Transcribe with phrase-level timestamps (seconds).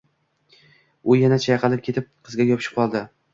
[1.11, 3.05] U yana chayqalib ketib qizga yopishib qoldi